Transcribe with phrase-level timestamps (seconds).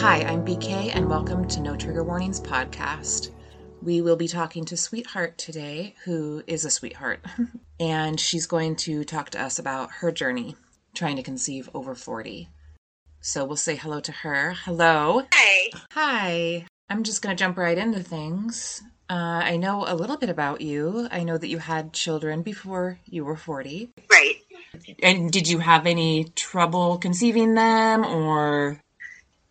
[0.00, 3.32] Hi, I'm BK, and welcome to No Trigger Warnings podcast.
[3.82, 7.20] We will be talking to Sweetheart today, who is a sweetheart,
[7.80, 10.56] and she's going to talk to us about her journey
[10.94, 12.48] trying to conceive over 40.
[13.20, 14.54] So we'll say hello to her.
[14.64, 15.24] Hello.
[15.34, 15.70] Hi.
[15.90, 16.66] Hi.
[16.88, 18.82] I'm just going to jump right into things.
[19.10, 21.08] Uh, I know a little bit about you.
[21.10, 23.90] I know that you had children before you were 40.
[24.10, 24.36] Right.
[25.02, 28.80] And did you have any trouble conceiving them or?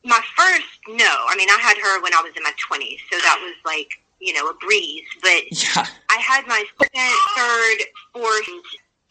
[0.06, 1.26] My first, no.
[1.28, 3.90] I mean, I had her when I was in my 20s, so that was like,
[4.20, 5.06] you know, a breeze.
[5.22, 5.86] But Yeah.
[6.10, 7.78] I had my second, third,
[8.14, 8.50] fourth,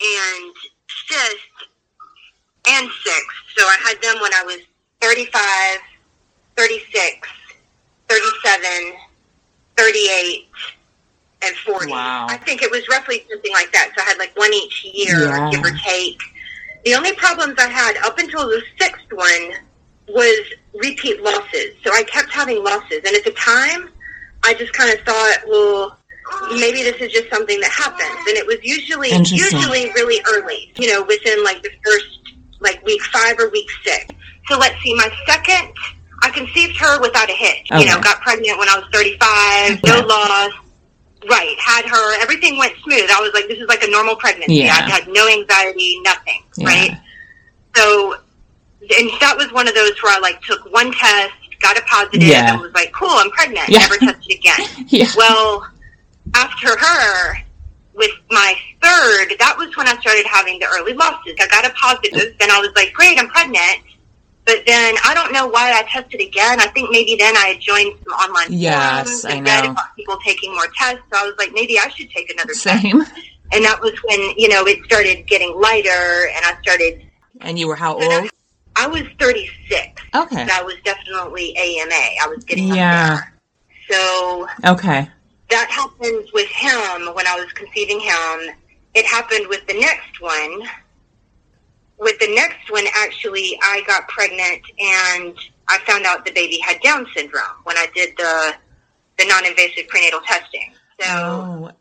[0.01, 0.55] and
[1.06, 1.41] fifth,
[2.69, 3.37] and sixth.
[3.56, 4.61] So I had them when I was
[5.01, 5.78] 35,
[6.56, 7.28] 36,
[8.09, 8.95] 37,
[9.77, 10.48] 38,
[11.42, 11.92] and 40.
[11.92, 12.27] Wow.
[12.28, 13.92] I think it was roughly something like that.
[13.97, 15.50] So I had like one each year, Yeah.
[15.50, 16.19] give or take.
[16.84, 19.52] The only problems I had up until the sixth one
[20.09, 21.75] was repeat losses.
[21.84, 22.98] So I kept having losses.
[23.05, 23.91] And at the time,
[24.45, 25.98] I just kind of thought, well,
[26.59, 28.19] maybe this is just something that happens.
[28.29, 33.03] And it was usually, usually really early, you know, within like the first, like week
[33.05, 34.06] five or week six.
[34.48, 35.73] So let's see, my second,
[36.23, 37.70] I conceived her without a hitch.
[37.70, 40.03] You know, got pregnant when I was 35, no Yeah.
[40.03, 40.53] loss.
[41.29, 42.23] Right, had her.
[42.23, 43.11] Everything went smooth.
[43.11, 44.55] I was like, this is like a normal pregnancy.
[44.55, 44.73] Yeah.
[44.75, 46.42] I had no anxiety, nothing.
[46.56, 46.67] Yeah.
[46.69, 47.01] Right.
[47.75, 48.19] So,
[48.97, 52.22] and that was one of those where I like took one test, got a positive,
[52.22, 52.53] Yeah.
[52.53, 53.69] and was like, cool, I'm pregnant.
[53.69, 53.80] Yeah.
[53.80, 54.61] Never tested again.
[54.89, 55.06] Yeah.
[55.17, 55.67] Well,
[56.34, 57.39] after her,
[57.95, 61.34] with my third, that was when I started having the early losses.
[61.41, 63.83] I got a positive, then I was like, great, I'm pregnant.
[64.45, 66.58] But then I don't know why I tested again.
[66.61, 69.95] I think maybe then I had joined some online Yes, forums I and read about
[69.95, 71.02] people taking more tests.
[71.12, 72.83] So I was like, maybe I should take another test.
[72.83, 73.02] Same.
[73.50, 77.02] And that was when, you know, it started getting lighter and I started,
[77.41, 78.28] And you were how old?
[78.78, 80.02] I was 36.
[80.14, 80.44] Okay.
[80.46, 81.94] That was definitely AMA.
[81.94, 83.16] I was getting up Yeah.
[83.16, 83.34] there.
[83.90, 85.08] So Okay.
[85.50, 88.55] that happened with him when I was conceiving him.
[88.94, 90.62] It happened with the next one.
[91.98, 95.36] With the next one, actually, I got pregnant and
[95.68, 98.55] I found out the baby had Down syndrome when I did the
[99.18, 100.72] the non-invasive prenatal testing.
[101.00, 101.72] So Oh,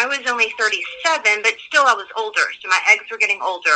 [0.00, 3.68] I was only 37, but still I was older, so my eggs were getting older.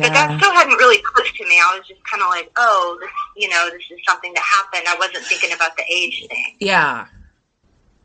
[0.00, 1.56] But that still hadn't really clicked to me.
[1.58, 4.84] I was just kind of like, oh, this, you know, this is something that happened.
[4.86, 6.54] I wasn't thinking about the age thing.
[6.60, 7.06] Yeah.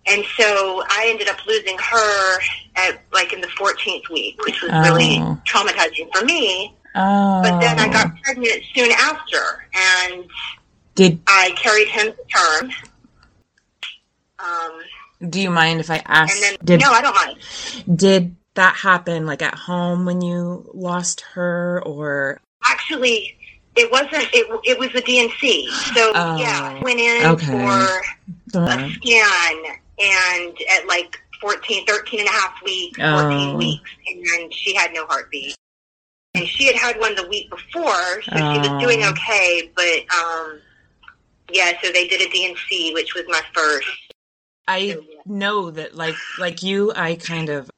[0.07, 2.39] And so I ended up losing her
[2.77, 5.39] at like in the 14th week, which was really Oh.
[5.45, 6.73] traumatizing for me.
[6.95, 7.41] Oh.
[7.43, 10.25] But then I got pregnant soon after, and
[10.95, 12.71] Did I carried him to term.
[14.39, 14.79] Um,
[15.29, 16.33] do you mind if I ask?
[16.35, 17.97] and then did no, I don't mind.
[18.00, 23.38] did that happen like at home when you lost her, or Actually,
[23.75, 24.28] it wasn't.
[24.33, 25.69] It it was the D&C.
[25.94, 26.38] So Oh.
[26.39, 27.45] yeah, I went in Okay.
[27.51, 29.63] for a scan,
[30.00, 33.57] and at like 14, 13 and a half weeks, 14 Oh.
[33.57, 35.55] weeks, and she had no heartbeat.
[36.34, 38.79] And she had had one the week before, so she was Oh.
[38.79, 40.59] doing okay, but um,
[41.51, 43.88] yeah, so they did a D&C, which was my first.
[44.67, 47.69] I know that like like you, I kind of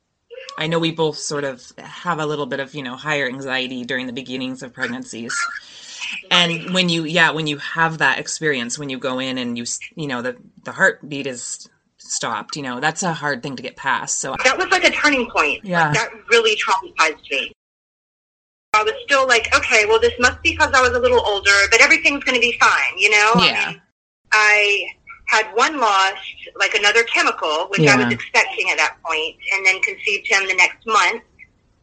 [0.57, 3.85] I know we both sort of have a little bit of, you know, higher anxiety
[3.85, 5.35] during the beginnings of pregnancies.
[6.31, 9.65] And when you yeah, when you have that experience when you go in and you
[9.95, 13.75] you know the the heartbeat is stopped, you know, that's a hard thing to get
[13.75, 14.19] past.
[14.19, 15.63] So That was like a turning point.
[15.63, 15.91] Yeah.
[15.93, 17.51] That really traumatized me.
[18.73, 21.51] I was still like, okay, well, this must be because I was a little older,
[21.71, 23.33] but everything's going to be fine, you know?
[23.37, 23.63] Yeah.
[23.65, 23.81] I, mean,
[24.31, 24.87] I
[25.29, 26.17] had one lost,
[26.59, 30.55] like another chemical, which I was expecting at that point, and then conceived him the
[30.55, 31.21] next month,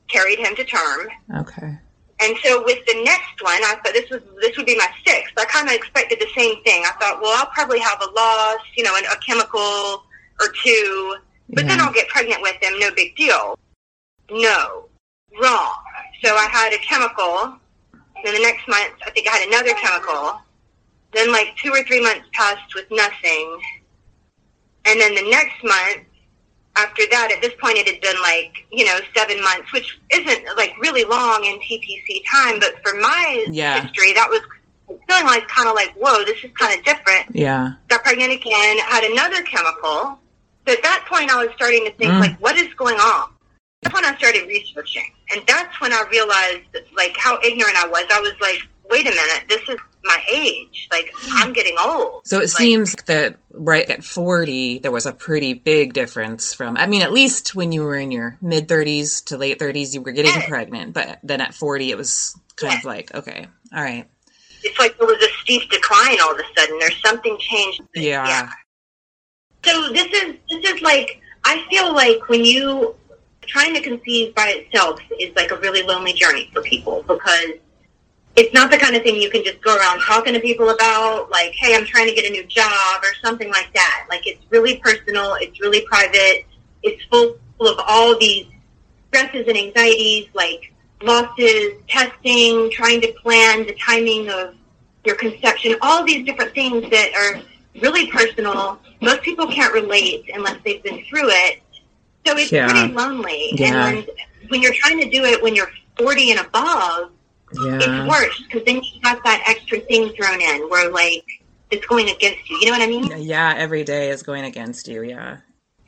[0.08, 1.08] carried him to term.
[1.36, 1.78] okay.
[2.18, 5.34] And so with the next one, I thought this was this would be my sixth.
[5.36, 6.82] I kind of expected the same thing.
[6.86, 10.02] I thought, well, I'll probably have a loss, you know, a chemical
[10.40, 11.16] or two,
[11.50, 12.78] but then I'll get pregnant with him.
[12.78, 13.58] No big deal.
[14.30, 14.88] No,
[15.40, 15.74] wrong.
[16.24, 17.58] So I had a chemical.
[18.24, 20.40] Then the next month, I think I had another chemical.
[21.16, 23.58] Then like two or three months passed with nothing.
[24.84, 26.04] And then the next month,
[26.76, 30.44] after that, at this point, it had been like, you know, seven months, which isn't
[30.58, 33.80] like really long in TTC time, but for my Yeah.
[33.80, 34.40] history, that was
[35.08, 37.34] feeling like kind of like, whoa, this is kind of different.
[37.34, 37.72] Yeah.
[37.88, 40.20] Got pregnant again, had another chemical.
[40.66, 42.20] So at that point, I was starting to think, Mm.
[42.20, 43.30] like, what is going on?
[43.82, 45.10] That's when I started researching.
[45.32, 48.04] And that's when I realized, like, how ignorant I was.
[48.10, 48.60] I was like,
[48.90, 50.88] wait a minute, this is my age.
[50.90, 51.36] Like, hmm.
[51.38, 52.26] I'm getting old.
[52.26, 56.76] So it Like, seems that right at 40, there was a pretty big difference from,
[56.76, 60.00] I mean, at least when you were in your mid 30s to late 30s, you
[60.02, 60.48] were getting Yes.
[60.48, 60.92] pregnant.
[60.94, 62.80] But then at 40, it was kind Yes.
[62.82, 64.06] of like, okay, all right.
[64.62, 66.78] it's like there was a steep decline all of a sudden.
[66.80, 67.82] There's something changed.
[67.94, 68.26] Yeah.
[68.26, 68.48] Yeah.
[69.64, 72.94] So this is this is like I feel like when you
[73.46, 77.52] trying to conceive by itself is like a really lonely journey for people because
[78.36, 81.30] it's not the kind of thing you can just go around talking to people about
[81.30, 84.40] like hey i'm trying to get a new job or something like that like it's
[84.50, 86.44] really personal it's really private
[86.82, 88.46] it's full of all these
[89.08, 90.72] stresses and anxieties like
[91.02, 94.54] losses testing trying to plan the timing of
[95.04, 97.42] your conception all these different things that are
[97.80, 101.60] really personal most people can't relate unless they've been through it
[102.26, 102.68] so it's Yeah.
[102.70, 103.88] pretty lonely Yeah.
[103.88, 104.10] and
[104.48, 107.10] when you're trying to do it when you're 40 and above
[107.52, 107.78] Yeah.
[107.80, 111.24] it's worse because then you got that extra thing thrown in where like
[111.70, 112.58] it's going against you.
[112.58, 113.22] You know what I mean?
[113.22, 115.02] Yeah, every day is going against you.
[115.02, 115.38] Yeah.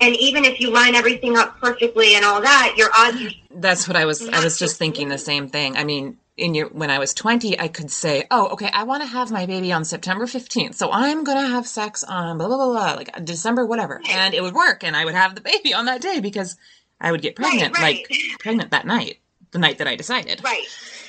[0.00, 3.88] And even if you line everything up perfectly and all that, your odds are That's
[3.88, 5.76] what I was I was just thinking the same thing.
[5.76, 9.02] I mean, in your when I was 20, I could say, "Oh, okay, I want
[9.02, 10.76] to have my baby on September 15th.
[10.76, 14.34] So I'm going to have sex on blah blah blah, blah like December whatever." And
[14.34, 16.56] it would work and I would have the baby on that day because
[17.00, 18.06] I would get pregnant right.
[18.08, 19.18] like pregnant that night,
[19.50, 20.42] the night that I decided.
[20.44, 20.66] right.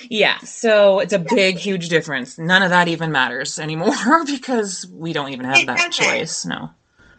[0.10, 0.38] Yeah.
[0.40, 2.38] So it's a big huge difference.
[2.38, 3.94] None of that even matters anymore
[4.26, 5.92] because we don't even have It that doesn't.
[5.94, 6.46] choice.
[6.46, 6.70] No.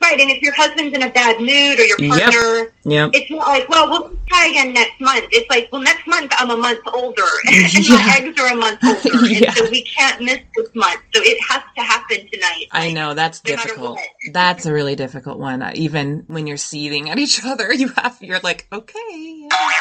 [0.03, 0.19] Right.
[0.19, 3.11] And if your husband's in a bad mood or your partner, Yep.
[3.13, 5.27] it's not like, well, we'll try again next month.
[5.31, 7.97] It's like, well, next month I'm a month older and Yeah.
[7.97, 9.27] my eggs are a month older.
[9.27, 9.49] Yeah.
[9.49, 11.01] And so we can't miss this month.
[11.15, 12.65] So it has to happen tonight.
[12.73, 13.99] I Like, know that's no difficult.
[14.33, 15.63] That's a really difficult one.
[15.75, 19.47] Even when you're seething at each other, you have you're like, okay.
[19.51, 19.81] yeah."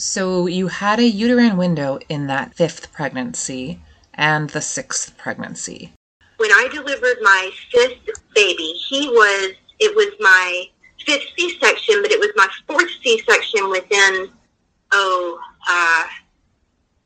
[0.00, 3.80] So you had a uterine window in that fifth pregnancy
[4.14, 5.92] and the sixth pregnancy.
[6.38, 10.64] when I delivered my fifth baby, he was, it was my
[11.04, 14.30] fifth C-section, but it was my fourth C-section within,
[14.90, 15.38] oh,
[15.68, 16.04] uh,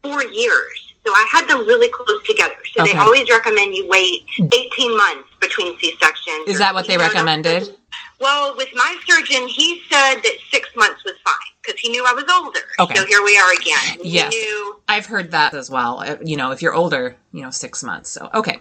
[0.05, 0.95] four years.
[1.05, 2.55] So I had them really close together.
[2.77, 2.93] So Okay.
[2.93, 6.47] they always recommend you wait 18 months between C-sections.
[6.47, 7.77] Is that what they recommended?
[8.21, 12.13] Well, with my surgeon, he said that six months was fine because he knew I
[12.13, 12.61] was older.
[12.81, 12.95] Okay.
[12.95, 14.01] So here we are again.
[14.03, 14.33] He Yes.
[14.33, 16.01] knew I've heard that as well.
[16.01, 18.11] Uh, You know, if you're older, you know, six months.
[18.11, 18.61] So okay.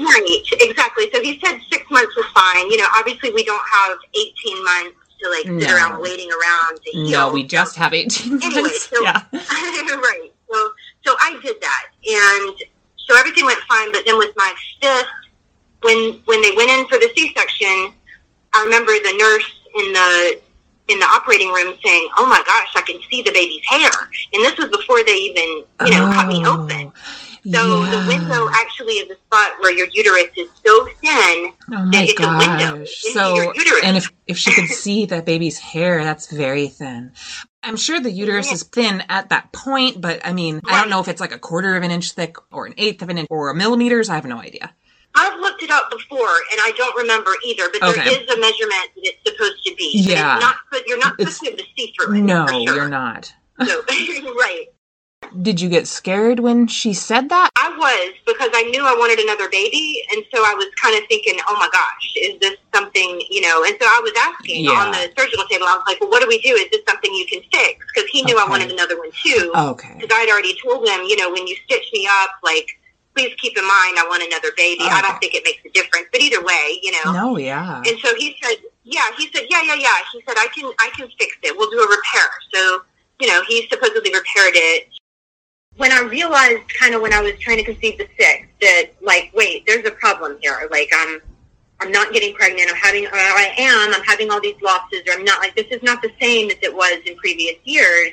[0.00, 1.10] Right, exactly.
[1.12, 2.70] So he said six months was fine.
[2.70, 6.90] You know, obviously we don't have 18 months to like sit around waiting around to
[6.92, 7.10] heal.
[7.10, 9.22] No, we just have 18 Anyway, so- yeah.
[9.32, 10.30] right.
[10.50, 10.70] So,
[11.04, 12.54] so I did that, and
[13.06, 13.90] so everything went fine.
[13.92, 15.06] But then with my fifth,
[15.82, 17.92] when when they went in for the C-section,
[18.54, 19.50] I remember the nurse
[19.84, 20.40] in the
[20.88, 23.90] in the operating room saying, "Oh my gosh, I can see the baby's hair,"
[24.32, 26.62] and this was before they even you know cut me oh.
[26.64, 26.92] open.
[27.46, 28.02] So Oh, yeah.
[28.02, 32.20] the window actually is a spot where your uterus is so thin Oh my it's
[32.20, 33.80] a window into So, your uterus.
[33.84, 37.12] and if, if she could see that baby's hair, that's very thin.
[37.62, 41.00] I'm sure the uterus is thin at that point, but I mean, I don't know
[41.00, 43.28] if it's like a quarter of an inch thick or an eighth of an inch
[43.30, 44.08] or a millimeters.
[44.10, 44.74] I have no idea.
[45.14, 47.68] I've looked it up before, and I don't remember either.
[47.72, 48.10] But there Okay.
[48.10, 49.92] is a measurement that it's supposed to be.
[49.94, 50.36] Yeah.
[50.36, 50.56] it's not.
[50.86, 52.20] You're not supposed to be to see through it.
[52.20, 52.60] No, sure.
[52.74, 53.32] you're not.
[53.66, 54.66] So, right.
[55.42, 57.50] Did you get scared when she said that?
[57.56, 61.06] I was because I knew I wanted another baby, and so I was kind of
[61.08, 64.70] thinking, "Oh my gosh, is this something you know?" And so I was asking Yeah.
[64.78, 65.66] on the surgical table.
[65.66, 66.54] I was like, "Well, what do we do?
[66.54, 69.52] Is this something you can fix?" Because he knew I wanted another one too.
[69.54, 69.96] Okay.
[69.98, 72.77] because I'd already told him, you know, when you stitch me up, like,
[73.18, 74.84] please keep in mind I want another baby.
[74.84, 75.18] I don't oh.
[75.18, 77.12] think it makes a difference, but either way, you know.
[77.12, 77.82] No, yeah.
[77.84, 79.98] And so he said, yeah, he said, yeah, yeah, yeah.
[80.12, 81.56] He said, I can, I can fix it.
[81.56, 82.28] We'll do a repair.
[82.54, 82.82] So,
[83.18, 84.88] you know, he supposedly repaired it.
[85.76, 89.30] When I realized, kind of when I was trying to conceive the sixth, that like,
[89.34, 90.68] wait, there's a problem here.
[90.70, 91.20] Like, I'm,
[91.80, 92.70] I'm not getting pregnant.
[92.70, 93.94] I'm having, or I am.
[93.94, 95.40] I'm having all these losses, or I'm not.
[95.40, 98.12] Like, this is not the same as it was in previous years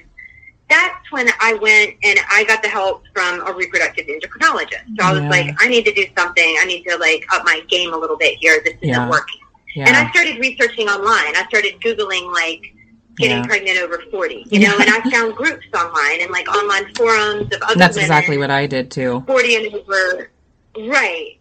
[0.69, 4.97] that's when I went and I got the help from a reproductive endocrinologist.
[4.99, 5.29] So I was Yeah.
[5.29, 6.57] like, I need to do something.
[6.59, 8.61] I need to like up my game a little bit here.
[8.63, 9.09] This isn't Yeah.
[9.09, 9.39] working.
[9.77, 9.89] And.
[9.95, 11.35] I started researching online.
[11.35, 12.73] I started Googling like
[13.17, 13.45] getting Yeah.
[13.45, 17.61] pregnant over 40, you know, and I found groups online and like online forums of
[17.61, 19.23] other That's women exactly what I did too.
[19.27, 20.31] 40 and over.
[20.77, 21.37] Right.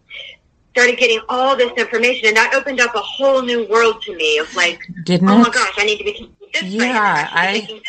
[0.71, 4.37] Started getting all this information and that opened up a whole new world to me
[4.37, 5.39] of like, Didn't oh it?
[5.39, 6.69] my gosh, I need to be this way.
[6.73, 7.81] and I'm Yeah, I-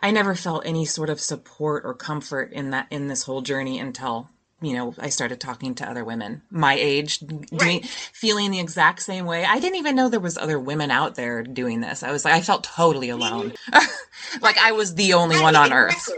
[0.00, 3.78] I never felt any sort of support or comfort in that in this whole journey
[3.78, 4.30] until
[4.62, 7.86] you know I started talking to other women my age, doing Right.
[7.86, 9.44] feeling the exact same way.
[9.44, 12.02] I didn't even know there was other women out there doing this.
[12.02, 13.54] I was like, I felt totally alone,
[14.42, 16.08] like I was the only one on earth.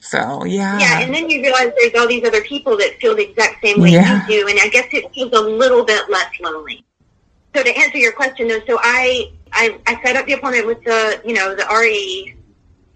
[0.00, 3.28] So yeah, Yeah, and then you realize there's all these other people that feel the
[3.30, 4.26] exact same way Yeah.
[4.28, 6.84] you do, and I guess it feels a little bit less lonely.
[7.54, 10.82] So to answer your question, though, so I, I I set up the appointment with
[10.84, 12.34] the you know the RE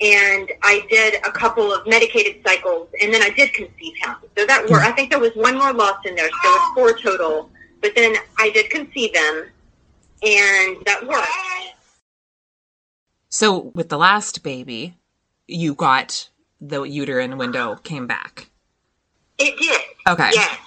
[0.01, 4.17] and I did a couple of medicated cycles, and then I did conceive him.
[4.37, 6.73] So that were I think there was one more loss in there, so there was
[6.75, 7.51] four total.
[7.81, 9.45] But then I did conceive him,
[10.23, 11.29] and that worked.
[13.29, 14.97] So with the last baby,
[15.47, 16.29] you got
[16.61, 18.49] the uterine window came back.
[19.39, 19.81] It did.
[20.09, 20.31] Okay.
[20.33, 20.59] Yes.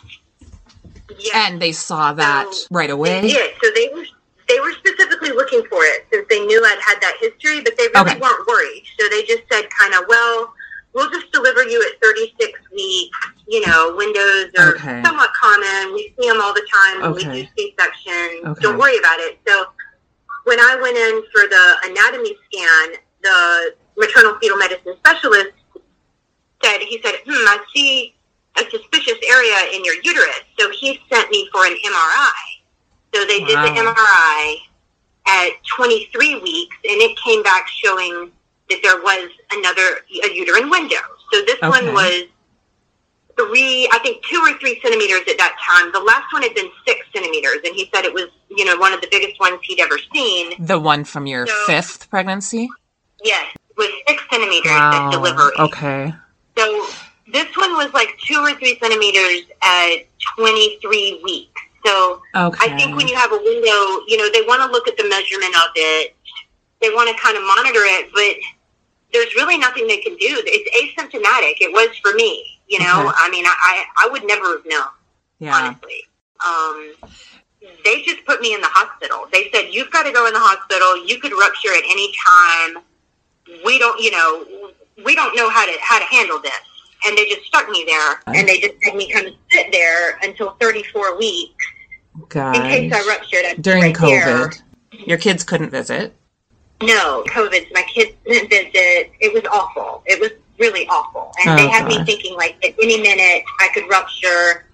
[1.17, 1.36] Yes.
[1.36, 3.27] And they saw that So, right away.
[3.27, 3.48] Yeah.
[3.63, 4.05] So they were
[4.47, 7.87] they were specifically looking for it since they knew I'd had that history, but they
[7.93, 8.19] really Okay.
[8.19, 8.83] weren't worried.
[8.99, 10.53] So they just said kind of, well,
[10.93, 13.17] we'll just deliver you at 36 weeks.
[13.47, 15.03] You know, windows are Okay.
[15.03, 15.93] somewhat common.
[15.93, 17.29] We see them all the time Okay.
[17.29, 18.47] we do C-section.
[18.47, 18.61] Okay.
[18.61, 19.39] Don't worry about it.
[19.47, 19.67] So
[20.45, 25.51] when I went in for the anatomy scan, the maternal fetal medicine specialist
[26.63, 28.15] said, he said, hmm, I see
[28.57, 30.41] a suspicious area in your uterus.
[30.57, 32.31] So he sent me for an MRI.
[33.13, 34.55] So they did the MRI
[35.27, 38.31] at 23 weeks, and it came back showing
[38.69, 40.97] that there was another a uterine window.
[41.31, 41.67] So this Okay.
[41.69, 42.23] one was
[43.37, 45.91] three, I think two or three centimeters at that time.
[45.91, 48.93] The last one had been six centimeters, and he said it was, you know, one
[48.93, 50.53] of the biggest ones he'd ever seen.
[50.65, 52.67] The one from your So- fifth pregnancy?
[53.23, 53.45] Yes,
[53.77, 55.51] was six centimeters at delivery.
[55.59, 56.13] Okay.
[56.57, 56.87] So
[57.27, 61.61] this one was like two or three centimeters at 23 weeks.
[61.86, 62.74] So Okay.
[62.74, 65.07] I think when you have a window, you know, they want to look at the
[65.07, 66.15] measurement of it.
[66.81, 68.36] They want to kind of monitor it, but
[69.13, 70.41] there's really nothing they can do.
[70.46, 71.57] It's asymptomatic.
[71.62, 73.07] It was for me, you know.
[73.07, 73.15] Okay.
[73.15, 74.88] I mean, I, I I would never have known,
[75.39, 75.55] yeah.
[75.55, 76.01] honestly.
[76.46, 76.93] Um,
[77.84, 79.25] they just put me in the hospital.
[79.31, 81.03] They said you've got to go in the hospital.
[81.05, 82.84] You could rupture at any time.
[83.65, 84.46] We don't, you know,
[85.03, 86.51] we don't know how to how to handle this.
[87.05, 90.17] And they just stuck me there, and they just had me kind of sit there
[90.23, 91.65] until 34 weeks
[92.15, 93.45] in case I ruptured.
[93.45, 94.49] I'd During right there.
[94.49, 94.61] COVID,
[95.07, 96.13] your kids couldn't visit.
[96.81, 97.67] No, COVID.
[97.73, 99.11] My kids didn't visit.
[99.19, 100.03] It was awful.
[100.05, 101.31] It was really awful.
[101.45, 104.65] And they Oh, had me thinking like at any minute I could rupture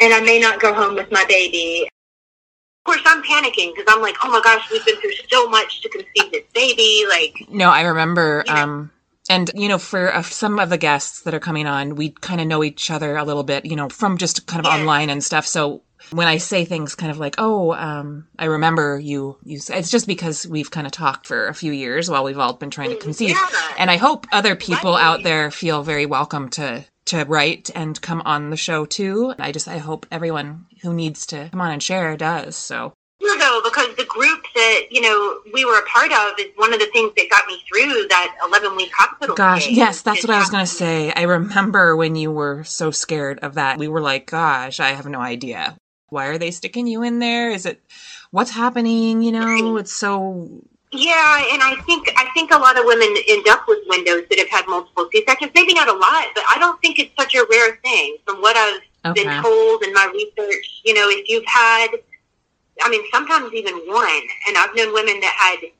[0.00, 1.88] and I may not go home with my baby.
[1.88, 5.80] Of course, I'm panicking because I'm like, oh my gosh, we've been through so much
[5.82, 7.04] to conceive this baby.
[7.08, 8.44] Like, No, I remember.
[8.46, 8.60] You know.
[8.62, 8.90] Um,
[9.28, 12.40] and you know, for uh, some of the guests that are coming on, we kind
[12.40, 14.78] of know each other a little bit, you know, from just kind of Yeah.
[14.78, 15.46] online and stuff.
[15.46, 19.90] So when I say things, kind of like, "Oh, um, I remember you," you, it's
[19.90, 22.90] just because we've kind of talked for a few years while we've all been trying
[22.90, 23.30] to conceive.
[23.30, 23.48] Yeah.
[23.78, 25.02] And I hope other people Right.
[25.02, 29.32] out there feel very welcome to to write and come on the show too.
[29.38, 32.56] I just I hope everyone who needs to come on and share does.
[32.56, 36.72] So know, because the group that, you know, we were a part of is one
[36.72, 40.34] of the things that got me through that 11 week hospital Gosh, yes, that's what
[40.34, 41.12] I was going to say.
[41.12, 43.78] I remember when you were so scared of that.
[43.78, 45.76] We were like, gosh, I have no idea.
[46.08, 47.50] Why are they sticking you in there?
[47.50, 47.82] Is it
[48.30, 49.22] what's happening?
[49.22, 50.48] You know, it's so
[50.92, 54.38] Yeah, and I think I think a lot of women end up with windows that
[54.38, 55.52] have had multiple C sections.
[55.54, 58.16] Maybe not a lot, but I don't think it's such a rare thing.
[58.24, 59.24] From what I've okay.
[59.24, 61.88] been told in my research, you know, if you've had,
[62.82, 65.70] I mean, sometimes even one, and I've known women that had,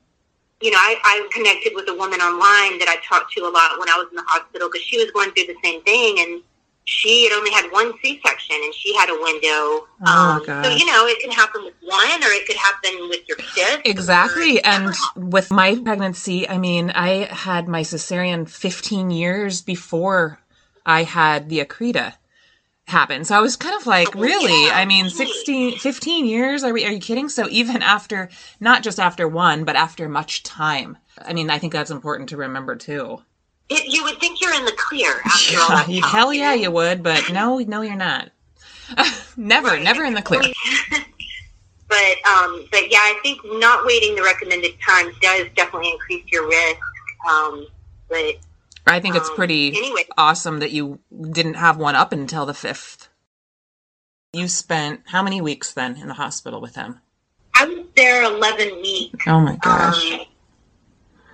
[0.61, 3.79] you know, I, I connected with a woman online that I talked to a lot
[3.79, 6.41] when I was in the hospital because she was going through the same thing, and
[6.85, 9.87] she had only had one C-section, and she had a window.
[10.05, 13.27] Oh, um, so you know, it can happen with one, or it could happen with
[13.27, 13.81] your fifth.
[13.85, 14.63] Exactly.
[14.63, 20.39] And with my pregnancy, I mean, I had my cesarean 15 years before
[20.85, 22.13] I had the Accreta
[22.87, 23.25] happen.
[23.25, 24.67] So I was kind of like, Oh, really?
[24.67, 24.77] yeah.
[24.77, 26.63] I mean, 16, 15 years?
[26.63, 27.29] Are we, are you kidding?
[27.29, 28.29] So even after,
[28.59, 30.97] not just after one, but after much time.
[31.25, 33.21] I mean, I think that's important to remember too.
[33.69, 36.53] It, you would think you're in the clear after all that You- time, hell yeah,
[36.53, 38.29] you would, but no, no, you're not.
[39.37, 39.83] never, Right.
[39.83, 40.41] never in the clear.
[41.89, 46.47] but um, but yeah, I think not waiting the recommended times does definitely increase your
[46.47, 46.79] risk.
[47.29, 47.67] Um,
[48.09, 48.35] but
[48.87, 50.05] I think it's um, pretty anyway.
[50.17, 50.99] awesome that you
[51.31, 53.09] didn't have one up until the fifth.
[54.33, 57.01] You spent how many weeks then in the hospital with him?
[57.55, 59.25] I was there 11 weeks.
[59.27, 60.13] Oh my gosh.
[60.13, 60.19] Um,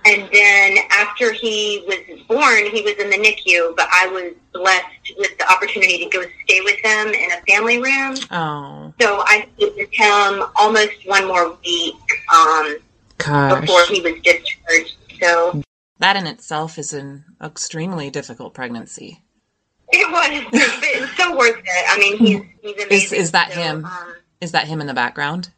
[0.06, 5.14] and then after he was born, he was in the NICU, but I was blessed
[5.18, 8.16] with the opportunity to go stay with him in a family room.
[8.30, 11.94] Oh So I stayed with him almost one more week
[12.34, 12.76] um,
[13.18, 14.96] before he was discharged.
[15.20, 15.62] So
[16.04, 19.24] That in itself is an extremely difficult pregnancy.
[19.90, 21.84] it was, but it's so worth it.
[21.88, 22.90] I mean, he's, he's amazing.
[22.90, 23.86] is is that So, him?
[23.86, 25.48] Um, Is that him in the background?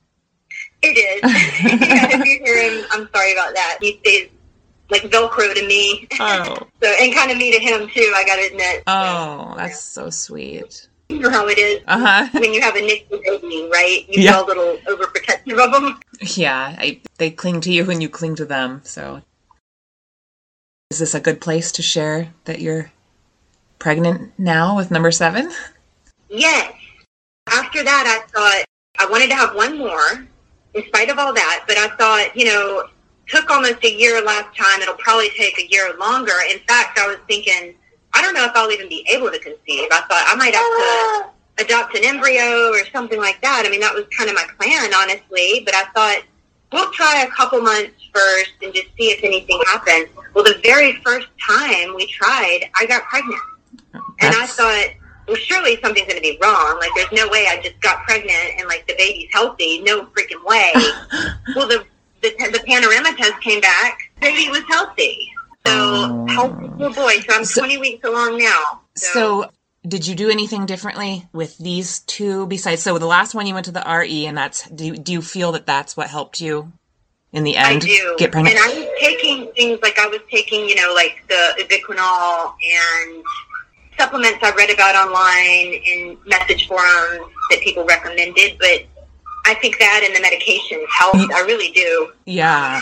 [0.83, 1.21] It is.
[1.81, 3.79] yeah, if you hear him, I'm sorry about that.
[3.81, 4.29] He stays
[4.89, 6.07] like Velcro to me.
[6.21, 6.59] Oh.
[6.81, 8.13] So and kind of me to him too.
[8.15, 8.85] I gotta admit.
[8.87, 10.89] Oh, that's so sweet.
[11.09, 12.29] You know how it is Uh huh.
[12.41, 14.05] when you have a NICU baby, right?
[14.09, 14.35] You Yeah.
[14.35, 15.99] feel a little overprotective of them.
[16.37, 18.83] Yeah, I, they cling to you and you cling to them.
[18.85, 19.23] So,
[20.91, 22.93] Is this a good place to share that you're
[23.81, 25.51] pregnant now with number seven?
[26.29, 26.73] Yes.
[27.49, 28.65] After that, I thought
[28.97, 30.29] I wanted to have one more,
[30.75, 31.65] in spite of all that.
[31.67, 32.89] But I thought, you know,
[33.27, 34.81] took almost a year last time.
[34.81, 36.35] It'll probably take a year longer.
[36.49, 37.75] In fact, I was thinking,
[38.15, 39.89] I don't know if I'll even be able to conceive.
[39.91, 41.31] I thought I might have to ah.
[41.59, 43.65] adopt an embryo or something like that.
[43.67, 45.63] I mean, that was kind of my plan, honestly.
[45.65, 46.23] But I thought
[46.73, 50.09] we'll try a couple months first and just see if anything happens.
[50.35, 53.41] Well, the very first time we tried, I got pregnant.
[54.21, 54.87] And I thought,
[55.29, 56.79] well, surely something's going to be wrong.
[56.79, 59.81] Like, there's no way I just got pregnant and, like, the baby's healthy.
[59.83, 60.73] No freaking way.
[61.57, 61.85] well, the,
[62.23, 63.99] the, the panorama test came back.
[64.21, 65.31] Baby was healthy.
[65.67, 66.27] So, Oh.
[66.29, 67.19] healthy little boy.
[67.29, 68.81] So, I'm So- 20 weeks along now.
[68.95, 69.51] So,
[69.87, 72.83] did you do anything differently with these two besides?
[72.83, 75.23] So, the last one you went to the RE, and that's do you, do you
[75.23, 76.73] feel that that's what helped you
[77.33, 78.15] in the end I do.
[78.19, 78.57] get pregnant?
[78.57, 83.25] And I was taking things like I was taking, you know, like the ubiquinol and
[83.99, 88.59] supplements I read about online in message forums that people recommended.
[88.59, 88.87] But
[89.45, 91.19] I think that and the medications helped.
[91.19, 91.33] Mm.
[91.33, 92.13] I really do.
[92.25, 92.81] yeah,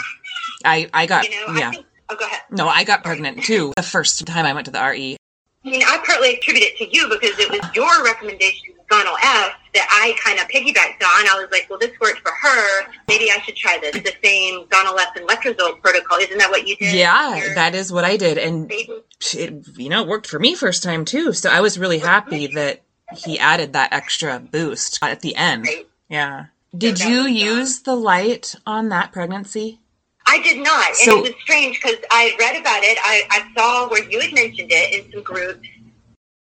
[0.64, 1.68] I I got You know, yeah.
[1.68, 2.40] I think, oh, go ahead.
[2.50, 4.80] No, I got pregnant too the first time I went to the.
[4.80, 5.16] RE.
[5.64, 9.52] I mean, I partly attribute it to you because it was your recommendation, Gonal F,
[9.72, 11.26] that I kind of piggybacked on.
[11.26, 12.86] I was like, well, this worked for her.
[13.08, 13.92] Maybe I should try this.
[13.94, 16.18] The same Gonal F and letrozole protocol.
[16.18, 16.94] Isn't that what you did?
[16.94, 20.54] Yeah, Your that is what I did, and it you know it worked for me
[20.54, 21.32] first time too.
[21.32, 22.82] So I was really happy that
[23.16, 25.66] he added that extra boost at the end.
[26.08, 26.46] Yeah.
[26.76, 29.80] Did you uh, use the light on that pregnancy?
[30.34, 32.98] I did not, and it was strange because I had read about it.
[33.02, 35.68] I, I saw where you had mentioned it in some groups.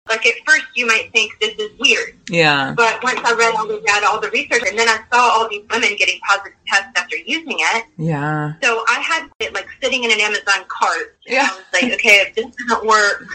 [0.07, 2.73] Like at first, you might think this is weird, Yeah.
[2.75, 5.49] but once I read all the data, all the research, and then I saw all
[5.49, 7.85] these women getting positive tests after using it.
[7.97, 8.53] Yeah.
[8.61, 11.17] So I had it like sitting in an Amazon cart.
[11.25, 11.47] Yeah.
[11.51, 13.25] I was like, okay, if this doesn't work,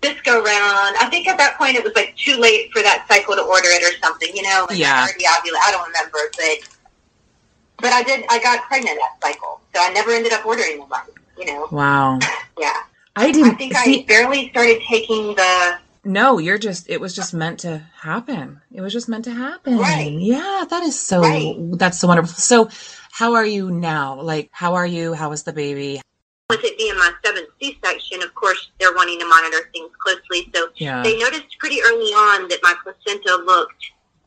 [0.00, 0.96] this go round.
[1.00, 3.68] I think at that point it was like too late for that cycle to order
[3.68, 4.30] it or something.
[4.34, 4.94] You know, like Yeah.
[4.94, 5.60] I already ovulated.
[5.62, 6.75] I don't remember, but
[7.78, 8.24] but I did.
[8.28, 11.00] I got pregnant that cycle, so I never ended up ordering the one.
[11.38, 12.18] You know, Wow.
[12.58, 12.72] yeah.
[13.14, 14.02] I I didn't I think see.
[14.02, 15.78] I barely started taking the.
[16.04, 16.88] No, you're just.
[16.88, 18.60] It was just meant to happen.
[18.72, 19.78] It was just meant to happen.
[19.78, 20.12] Right.
[20.12, 21.20] Yeah, that is so.
[21.20, 21.56] Right.
[21.72, 22.32] That's so wonderful.
[22.34, 22.68] So,
[23.10, 24.20] how are you now?
[24.20, 25.14] Like, how are you?
[25.14, 26.00] How is the baby?
[26.48, 30.48] With it being my seventh C-section, of course, they're wanting to monitor things closely.
[30.54, 31.02] So Yeah.
[31.02, 33.84] they noticed pretty early on that my placenta looked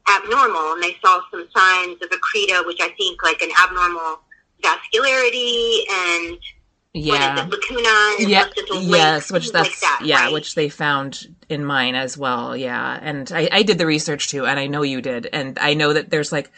[0.10, 4.19] abnormal, and they saw some signs of accreta, which I think like an abnormal
[4.63, 6.38] vascularity and
[6.93, 7.45] Yeah.
[7.45, 8.30] it, lacuna and
[8.89, 10.34] yes, which that's like that, yeah, right?
[10.34, 12.58] which they found in mine as well.
[12.58, 15.74] Yeah, and I, I did the research too, and I know you did, and I
[15.76, 16.52] know that there's like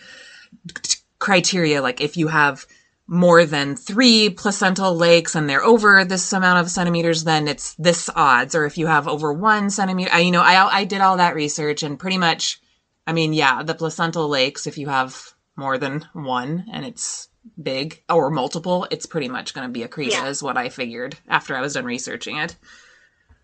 [1.19, 2.65] criteria, like if you have
[3.07, 8.09] more than three placental lakes and they're over this amount of centimeters, then it's this
[8.15, 11.17] odds, or if you have over one centimeter, I, you know, I I did all
[11.17, 12.59] that research, and pretty much,
[13.07, 17.29] I mean, yeah, the placental lakes, if you have more than one and it's
[17.61, 20.27] big or multiple, it's pretty much going to be accreta, Yeah.
[20.27, 22.55] is what I figured after I was done researching it.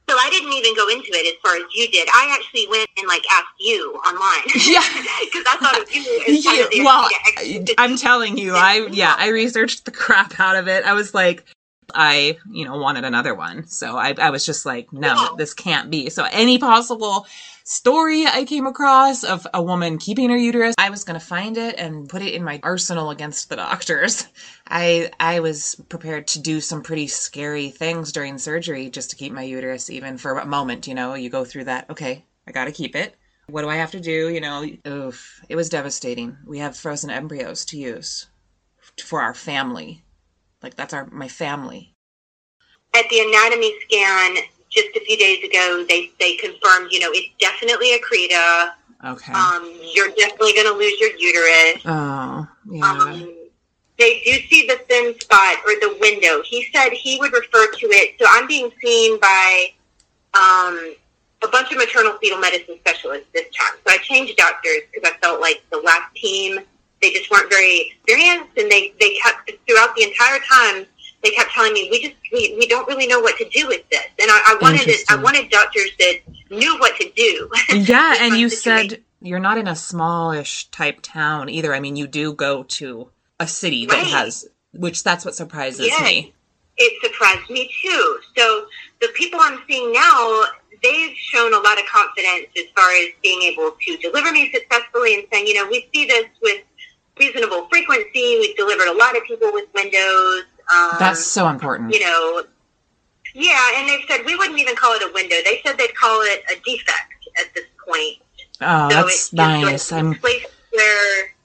[0.10, 2.08] So I didn't even go into it as far as you did.
[2.14, 4.46] I actually went and like asked you online.
[4.66, 4.80] Yeah.
[5.26, 7.10] because I thought of you as the well,
[7.78, 10.86] I'm telling you, I yeah, I researched the crap out of it.
[10.86, 11.44] I was like,
[11.94, 15.28] I you know wanted another one, so I I was just like, no, Yeah.
[15.38, 16.10] this can't be.
[16.10, 17.26] So any possible
[17.64, 21.76] story I came across of a woman keeping her uterus, I was gonna find it
[21.78, 24.28] and put it in my arsenal against the doctors.
[24.68, 29.32] I I was prepared to do some pretty scary things during surgery just to keep
[29.34, 30.88] my uterus even for a moment.
[30.88, 31.90] You know, you go through that.
[31.90, 33.16] Okay, I got to keep it.
[33.50, 34.28] What do I have to do?
[34.30, 36.38] You know, oof, it was devastating.
[36.46, 38.28] We have frozen embryos to use
[39.02, 40.04] for our family.
[40.68, 41.96] Like that's our my family.
[42.94, 44.36] At the anatomy scan
[44.70, 48.72] just a few days ago, they they confirmed, you know, it's definitely accreta.
[49.06, 49.32] Okay.
[49.32, 51.82] Um, you're definitely going to lose your uterus.
[51.86, 52.92] oh, yeah.
[52.92, 53.34] Um,
[53.98, 56.42] they do see the thin spot or the window.
[56.44, 58.16] He said he would refer to it.
[58.20, 59.68] So I'm being seen by
[60.34, 60.96] um,
[61.44, 63.78] a bunch of maternal fetal medicine specialists this time.
[63.88, 66.60] So I changed doctors because I felt like the last team
[67.02, 70.86] they just weren't very experienced, and they they kept throughout the entire time
[71.24, 73.88] they kept telling me we just we, we don't really know what to do with
[73.90, 76.20] this, and I, I wanted it, I wanted doctors that
[76.52, 77.50] knew what to do.
[77.76, 78.90] yeah, and you situation.
[78.90, 81.74] said you're not in a smallish type town either.
[81.74, 84.08] I mean, you do go to a city that Right.
[84.08, 86.02] has, which that's what surprises Yes.
[86.04, 86.34] me.
[86.78, 88.20] it surprised me too.
[88.38, 88.68] So
[89.02, 90.44] the people I'm seeing now,
[90.84, 95.16] they've shown a lot of confidence as far as being able to deliver me successfully
[95.16, 96.62] and saying, you know, we see this with
[97.20, 98.38] reasonable frequency.
[98.40, 100.44] We've delivered a lot of people with windows.
[100.74, 101.94] Um, That's so important.
[101.94, 102.44] you know,
[103.34, 105.36] Yeah, and they said we wouldn't even call it a window.
[105.46, 108.18] They said they'd call it a defect at this point.
[108.62, 109.92] Oh, so that's it's nice.
[109.92, 111.36] I'm place where,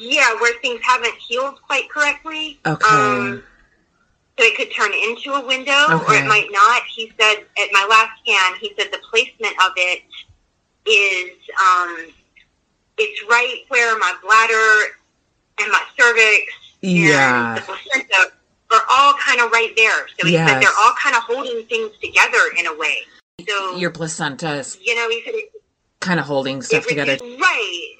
[0.00, 2.58] yeah, where things haven't healed quite correctly.
[2.64, 2.86] okay.
[2.88, 3.42] Um,
[4.38, 6.82] so it could turn into a window, or it might not.
[6.94, 10.02] He said at my last scan, he said the placement of it
[10.88, 12.06] is um,
[13.00, 14.94] it's right where my bladder
[15.60, 17.50] and my cervix yeah.
[17.50, 18.32] and the placenta
[18.72, 20.06] are all kind of right there.
[20.18, 22.98] So he said they're all kind of holding things together in a way.
[23.48, 25.50] So Your placenta is you know, he said it,
[26.00, 27.16] kind of holding stuff together.
[27.20, 27.94] Right.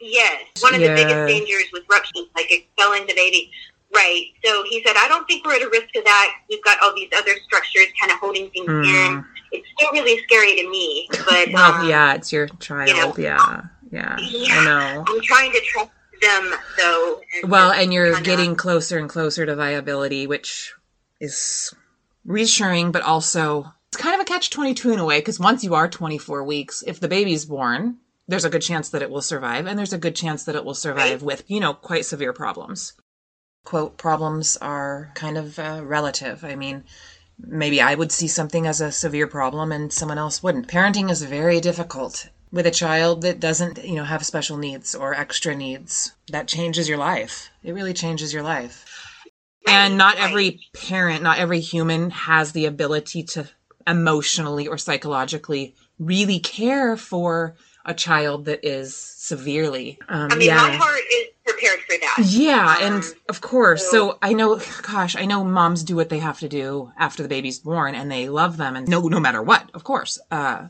[0.00, 0.42] Yes.
[0.60, 0.88] One of Yeah.
[0.88, 3.50] the biggest dangers with ruptures, like expelling the baby.
[3.94, 4.26] Right.
[4.44, 6.34] So he said, I don't think we're at a risk of that.
[6.50, 8.84] We've got all these other structures kind of holding things in.
[8.84, 9.24] Mm.
[9.52, 12.88] It's still really scary to me, but Well, um, yeah, it's your child.
[12.90, 13.62] know, yeah.
[13.94, 14.16] Yeah.
[14.18, 14.58] yeah.
[14.58, 15.04] I know.
[15.06, 17.20] I'm trying to trust them though.
[17.40, 20.74] And Well, and you're getting closer and closer to viability, which
[21.20, 21.72] is
[22.24, 25.74] reassuring, but also it's kind of a catch 22 in a way, because once you
[25.74, 29.66] are 24 weeks, if the baby's born, there's a good chance that it will survive,
[29.66, 32.94] and there's a good chance that it will survive with, you know, quite severe problems.
[33.62, 36.44] Quote, problems are kind of uh, relative.
[36.44, 36.82] I mean,
[37.38, 40.66] maybe I would see something as a severe problem and someone else wouldn't.
[40.66, 45.12] Parenting is very difficult with a child that doesn't, you know, have special needs or
[45.12, 46.12] extra needs.
[46.30, 47.50] That changes your life.
[47.64, 48.84] It really changes your life.
[49.66, 50.30] And not Right.
[50.30, 53.48] every parent, not every human has the ability to
[53.86, 59.98] emotionally or psychologically really care for a child that is severely.
[60.08, 60.56] Um, I mean, yeah.
[60.56, 62.16] my heart is prepared for that.
[62.26, 63.82] Yeah, and Um, of course.
[63.90, 67.22] So so- I know, gosh, I know moms do what they have to do after
[67.22, 70.18] the baby's born, and they love them, and no, no matter what, of course.
[70.30, 70.68] Uh,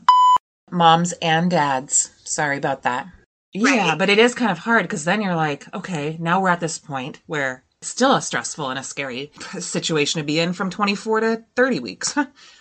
[0.75, 2.11] moms and dads.
[2.23, 3.07] Sorry about that.
[3.53, 3.97] Yeah, Right.
[3.97, 6.77] but it is kind of hard because then you're like, okay, now we're at this
[6.77, 11.19] point where it's still a stressful and a scary situation to be in from 24
[11.21, 12.17] to 30 weeks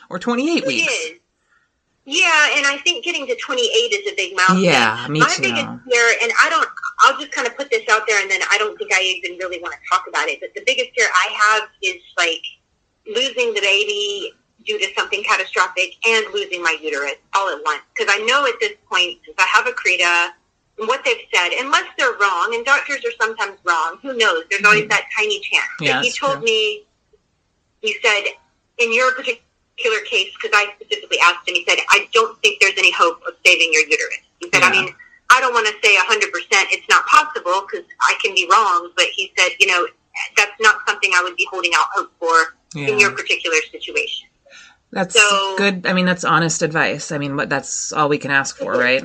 [0.08, 0.92] or 28 It weeks.
[0.92, 1.18] is.
[2.06, 4.62] Yeah, and I think getting to 28 is a big milestone.
[4.62, 5.40] Yeah, me My too.
[5.42, 6.68] biggest fear, and I don't,
[7.00, 9.38] I'll just kind of put this out there, and then I don't think I even
[9.38, 10.38] really want to talk about it.
[10.38, 12.42] But the biggest fear I have is like
[13.06, 14.34] losing the baby
[14.66, 17.82] due to something catastrophic and losing my uterus all at once.
[17.96, 20.32] Because I know at this point, if I have accreta,
[20.78, 24.44] and what they've said, unless they're wrong, and doctors are sometimes wrong, who knows?
[24.50, 25.66] There's always that tiny chance.
[25.78, 25.84] Mm-hmm.
[25.84, 26.44] Yeah, but he told true.
[26.44, 26.84] me,
[27.80, 28.22] he said,
[28.78, 32.74] in your particular case, because I specifically asked him, he said, I don't think there's
[32.76, 34.18] any hope of saving your uterus.
[34.40, 34.88] He said, I mean,
[35.30, 36.26] I don't want to say 100%
[36.70, 39.86] it's not possible because I can be wrong, but he said, you know,
[40.36, 44.28] that's not something I would be holding out hope for in your particular situation.
[44.94, 45.86] That's So- good.
[45.86, 47.10] I mean, that's honest advice.
[47.10, 49.02] I mean, what that's all we can ask for, right?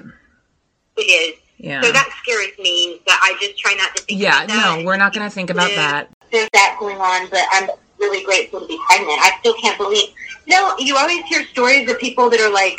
[0.98, 1.36] It is.
[1.58, 1.82] Yeah.
[1.82, 4.78] So that scares me, but I just try not to think Yeah, about that.
[4.80, 6.08] no, we're not going to think about that.
[6.32, 9.20] There's that going on, but I'm really grateful to be pregnant.
[9.20, 10.10] I still can't believe.
[10.46, 12.78] You know, you always hear stories of people that are like,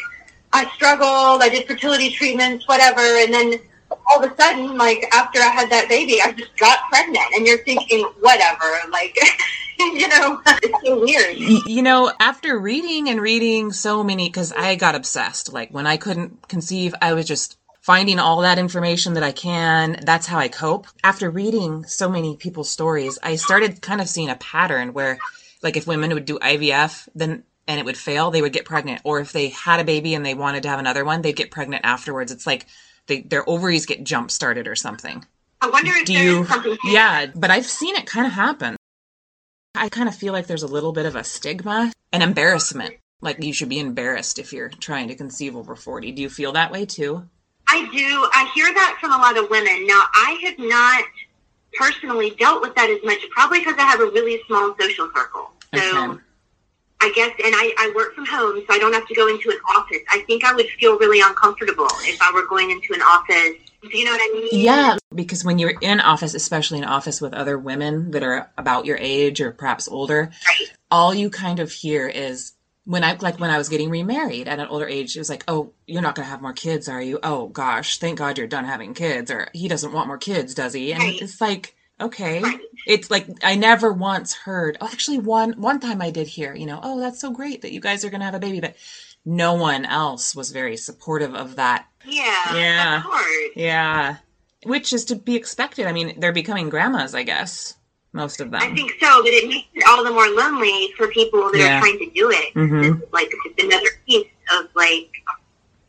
[0.52, 3.54] I struggled, I did fertility treatments, whatever, and then
[3.90, 7.46] all of a sudden, like after I had that baby, I just got pregnant, and
[7.46, 9.16] you're thinking, whatever, like,
[9.78, 11.36] you know, it's so weird.
[11.66, 15.52] You know, after reading and reading so many, because I got obsessed.
[15.52, 20.00] Like when I couldn't conceive, I was just finding all that information that I can.
[20.04, 20.86] That's how I cope.
[21.02, 25.18] After reading so many people's stories, I started kind of seeing a pattern where,
[25.62, 29.00] like, if women would do IVF, then and it would fail, they would get pregnant.
[29.04, 31.52] Or if they had a baby and they wanted to have another one, they'd get
[31.52, 32.32] pregnant afterwards.
[32.32, 32.66] It's like
[33.06, 35.24] they, their ovaries get jump started or something.
[35.60, 36.46] I wonder if Do you?
[36.46, 36.76] something.
[36.84, 38.76] Yeah, but I've seen it kind of happen.
[39.74, 42.94] I kind of feel like there's a little bit of a stigma and embarrassment.
[43.20, 46.12] Like you should be embarrassed if you're trying to conceive over 40.
[46.12, 47.28] Do you feel that way too?
[47.68, 48.28] I do.
[48.32, 49.86] I hear that from a lot of women.
[49.86, 51.04] Now, I have not
[51.74, 55.52] personally dealt with that as much, probably because I have a really small social circle.
[55.74, 55.80] So
[56.12, 56.20] Okay.
[57.02, 59.50] I guess, and I, I work from home, so I don't have to go into
[59.50, 60.00] an office.
[60.10, 63.56] I think I would feel really uncomfortable if I were going into an office.
[63.90, 64.48] Do you know what I mean?
[64.52, 68.84] Yeah, because when you're in office, especially in office with other women that are about
[68.84, 70.70] your age or perhaps older, Right.
[70.90, 72.52] all you kind of hear is
[72.84, 75.44] when I like when I was getting remarried at an older age, it was like,
[75.48, 77.18] "Oh, you're not going to have more kids, are you?
[77.22, 80.74] Oh gosh, thank God you're done having kids." Or he doesn't want more kids, does
[80.74, 80.92] he?
[80.92, 81.22] And Right.
[81.22, 82.60] it's like, okay, Right.
[82.86, 84.76] It's like I never once heard.
[84.80, 87.72] Oh, actually, one one time I did hear, you know, oh, that's so great that
[87.72, 88.76] you guys are going to have a baby, but
[89.24, 91.86] no one else was very supportive of that.
[92.06, 92.54] Yeah.
[92.56, 93.02] Yeah.
[93.54, 94.16] Yeah,
[94.64, 95.86] which is to be expected.
[95.86, 97.74] I mean, they're becoming grandmas, I guess,
[98.12, 98.62] most of them.
[98.62, 101.76] I think so, but it makes it all the more lonely for people that Yeah.
[101.76, 102.54] are trying to do it.
[102.54, 103.02] Mhm.
[103.02, 104.26] It's like it's another piece
[104.58, 105.10] of like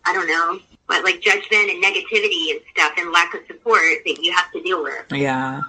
[0.03, 4.17] I don't know, but like judgment and negativity and stuff, and lack of support that
[4.21, 5.05] you have to deal with.
[5.11, 5.61] yeah.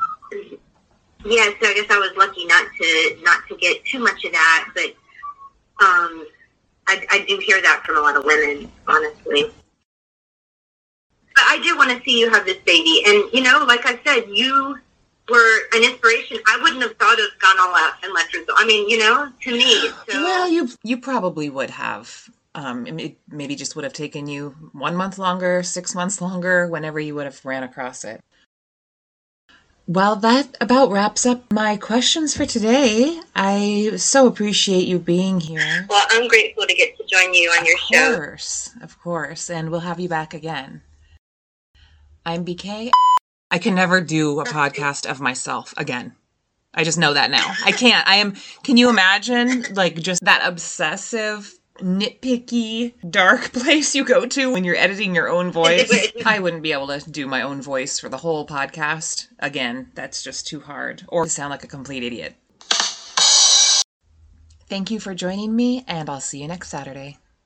[1.24, 4.32] Yeah, so I guess I was lucky not to not to get too much of
[4.32, 4.94] that, but
[5.80, 6.26] Um,
[6.86, 9.50] I, I do hear that from a lot of women, honestly.
[11.34, 13.02] But I do want to see you have this baby.
[13.06, 14.78] And, you know, like I said, you
[15.28, 16.38] were an inspiration.
[16.46, 18.54] I wouldn't have thought of Gonal F and Letrozole.
[18.58, 19.88] I mean, you know, to me.
[20.08, 20.22] So.
[20.22, 22.28] Well, you you probably would have.
[22.54, 27.00] Um, it maybe just would have taken you one month longer, six months longer, whenever
[27.00, 28.20] you would have ran across it.
[29.94, 33.20] Well, that about wraps up my questions for today.
[33.36, 35.84] I so appreciate you being here.
[35.86, 38.12] Well, I'm grateful to get to join you on your show.
[38.12, 40.80] Of course, of course, and we'll have you back again.
[42.24, 42.88] I'm BK.
[43.50, 46.14] I can never do a podcast of myself again.
[46.72, 47.52] I just know that now.
[47.62, 48.08] I can't.
[48.08, 48.32] I am.
[48.64, 54.76] Can you imagine, like, just that obsessive, nitpicky, dark place you go to when you're
[54.76, 56.12] editing your own voice?
[56.26, 59.90] I wouldn't be able to do my own voice for the whole podcast again.
[59.94, 61.04] That's just too hard.
[61.08, 62.34] Or sound like a complete idiot.
[64.68, 67.18] Thank you for joining me, and I'll see you next Saturday.